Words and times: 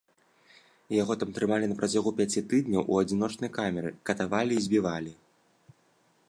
Яго 1.01 1.13
там 1.23 1.29
трымалі 1.35 1.65
на 1.73 1.77
працягу 1.81 2.13
пяці 2.21 2.43
тыдняў 2.53 2.89
у 2.95 2.97
адзіночнай 3.03 3.53
камеры, 3.59 3.89
катавалі 4.11 4.53
і 4.59 4.65
збівалі. 4.69 5.13